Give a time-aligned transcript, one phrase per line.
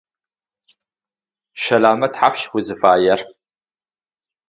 [1.61, 3.19] Щэлэмэ тхьапш узфаер?